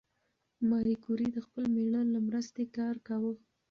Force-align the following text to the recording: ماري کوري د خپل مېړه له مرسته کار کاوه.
ماري 0.69 0.95
کوري 1.03 1.27
د 1.33 1.37
خپل 1.45 1.63
مېړه 1.75 2.01
له 2.13 2.19
مرسته 2.27 2.61
کار 2.77 2.95
کاوه. 3.07 3.31